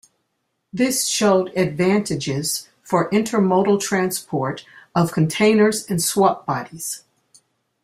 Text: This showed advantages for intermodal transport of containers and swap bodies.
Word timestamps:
This 0.73 1.07
showed 1.07 1.55
advantages 1.55 2.67
for 2.81 3.07
intermodal 3.11 3.79
transport 3.79 4.65
of 4.95 5.11
containers 5.11 5.87
and 5.87 6.01
swap 6.01 6.43
bodies. 6.47 7.03